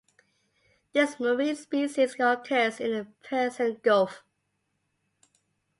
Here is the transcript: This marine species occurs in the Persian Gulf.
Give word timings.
This 0.93 1.19
marine 1.19 1.55
species 1.55 2.15
occurs 2.19 2.79
in 2.79 2.89
the 2.89 3.05
Persian 3.23 3.79
Gulf. 3.83 4.23